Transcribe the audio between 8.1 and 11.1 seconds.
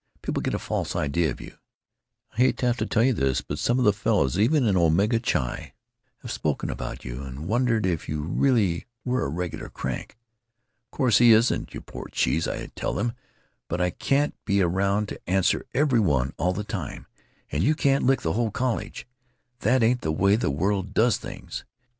really were a regular crank. 'Of